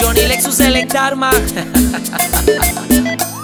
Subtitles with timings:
[0.00, 0.76] Johnny Lexus el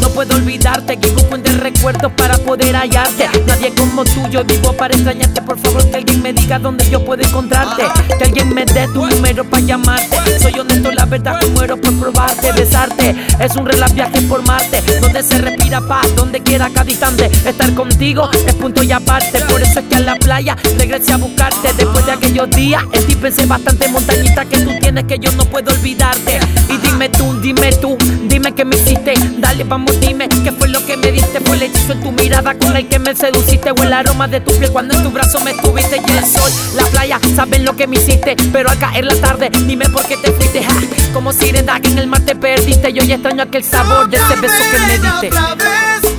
[0.00, 3.28] no puedo olvidarte que busco entre recuerdos para poder hallarte.
[3.46, 5.42] Nadie como tú, yo vivo para extrañarte.
[5.42, 7.84] Por favor que alguien me diga dónde yo puedo encontrarte.
[8.18, 10.38] Que alguien me dé tu número para llamarte.
[10.40, 14.82] Soy honesto, la verdad que muero por probarte Besarte, es un relax viaje por Marte
[15.00, 19.40] Donde se respira paz, donde quiera cada instante Estar contigo es punto y aparte.
[19.48, 21.72] Por eso es que a la playa regresé a buscarte.
[21.76, 25.44] Después de aquellos días en ti pensé bastante montañita que tú tienes que yo no
[25.44, 26.38] puedo olvidarte.
[26.68, 27.96] Y dime tú, dime tú,
[28.28, 29.14] dime que me hiciste.
[29.38, 32.54] Dale, vamos, dime qué fue lo que me diste Fue el hechizo en tu mirada
[32.54, 33.70] con el que me seduciste.
[33.70, 36.00] O el aroma de tu piel cuando en tu brazo me estuviste.
[36.06, 36.24] Y el
[36.74, 40.16] la playa, saben lo que me hiciste Pero al caer la tarde, dime por qué
[40.16, 40.62] te fuiste.
[40.62, 40.74] Ja,
[41.12, 42.92] Como sirena que en el mar te perdiste.
[42.92, 46.15] Yo ya extraño aquel sabor de ese beso que me diste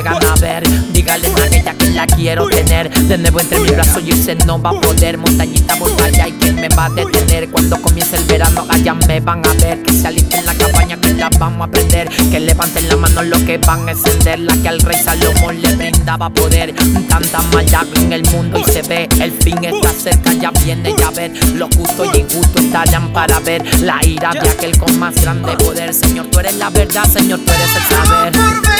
[0.00, 2.90] llegan a ver, dígale a aquella que la quiero tener.
[2.90, 5.18] De nuevo entre mis brazos y se no va a poder.
[5.18, 5.74] Montañita
[6.04, 7.50] allá y quién me va a detener.
[7.50, 9.82] Cuando comience el verano, allá me van a ver.
[9.82, 12.08] Que se alisten en la cabaña, que la vamos a prender.
[12.30, 14.38] Que levanten la mano lo que van a encender.
[14.40, 16.74] La que al rey Salomón le brindaba poder.
[17.08, 19.08] Tanta maldad en el mundo y se ve.
[19.20, 21.32] El fin está cerca, ya viene ya ver.
[21.54, 23.62] Lo justo y injusto estarán para ver.
[23.82, 25.92] La ira de aquel con más grande poder.
[25.92, 28.70] Señor, tú eres la verdad, Señor, tú eres el saber.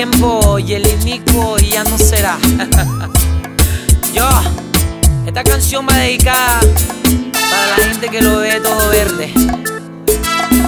[0.00, 2.38] Y el inicuo ya no será.
[4.14, 4.28] Yo,
[5.26, 6.60] esta canción va dedicada
[7.32, 9.32] para la gente que lo ve todo verde,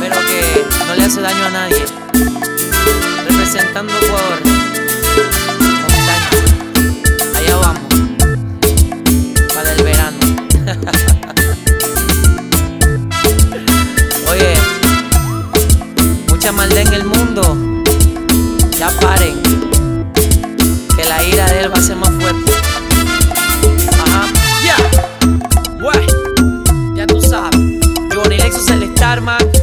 [0.00, 1.84] pero que no le hace daño a nadie.
[3.28, 4.49] Representando Ecuador,
[18.94, 19.42] Paren.
[20.96, 22.52] Que la ira de él va a ser más fuerte.
[24.04, 24.26] Ajá.
[24.64, 24.76] Ya.
[25.80, 26.06] Güey.
[26.96, 27.60] Ya tú sabes.
[28.14, 29.59] Johnny Lexus el Starman.